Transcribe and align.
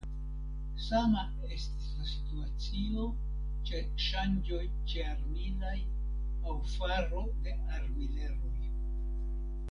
Sama 0.85 1.23
estis 1.55 1.89
la 1.97 2.05
situacio 2.11 3.03
ĉe 3.69 3.81
ŝanĝoj 4.05 4.61
ĉearmilaj 4.93 5.75
aŭ 5.77 6.55
faro 6.77 7.21
de 7.47 7.53
armileroj. 7.79 8.65